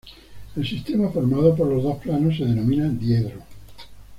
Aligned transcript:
El 0.55 0.67
sistema 0.67 1.11
formado 1.11 1.55
por 1.55 1.67
los 1.67 1.83
dos 1.83 1.97
planos 1.99 2.35
se 2.35 2.45
denomina 2.45 2.89
diedro. 2.89 3.41